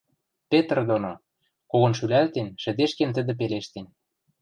[0.51, 1.11] Петр доно...—
[1.71, 3.85] когон шӱлӓлтен, шӹдешкен, тӹдӹ пелештен...